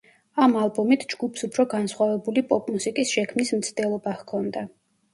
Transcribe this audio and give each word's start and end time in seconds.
ამ 0.45 0.53
ალბომით 0.61 1.05
ჯგუფს 1.11 1.45
უფრო 1.49 1.67
განსხვავებული 1.75 2.47
პოპ-მუსიკის 2.51 3.15
შექმნის 3.19 3.57
მცდელობა 3.63 4.19
ჰქონდა. 4.21 4.69